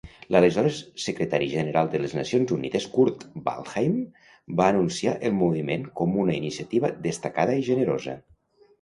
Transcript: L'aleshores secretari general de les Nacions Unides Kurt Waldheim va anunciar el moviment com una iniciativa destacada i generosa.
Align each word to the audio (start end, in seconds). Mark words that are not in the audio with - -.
L'aleshores 0.35 0.77
secretari 1.03 1.49
general 1.51 1.91
de 1.97 2.01
les 2.05 2.15
Nacions 2.21 2.55
Unides 2.57 2.89
Kurt 2.97 3.27
Waldheim 3.45 4.01
va 4.63 4.73
anunciar 4.75 5.17
el 5.31 5.39
moviment 5.45 5.89
com 6.03 6.21
una 6.27 6.41
iniciativa 6.43 6.95
destacada 7.09 7.63
i 7.63 7.73
generosa. 7.73 8.23